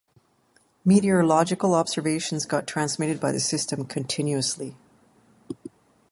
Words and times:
Meteorological 0.83 1.75
observations 1.75 2.47
got 2.47 2.65
transmitted 2.65 3.19
by 3.19 3.31
the 3.31 3.39
system 3.39 3.85
continuously. 3.85 4.75